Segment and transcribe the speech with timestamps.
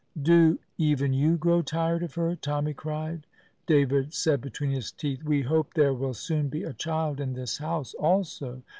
[0.19, 3.27] "Do even you grow tired of her?" Tommy cried.
[3.67, 7.59] David said between his teeth: "We hope there will soon be a child in this
[7.59, 8.63] house, also.